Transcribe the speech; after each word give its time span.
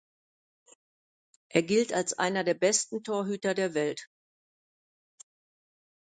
Er 1.49 1.61
gilt 1.61 1.93
als 1.93 2.13
einer 2.17 2.43
der 2.43 2.55
besten 2.55 3.03
Torhüter 3.03 3.53
der 3.53 3.75
Welt. 3.75 4.09